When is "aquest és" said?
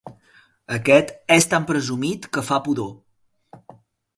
0.77-1.47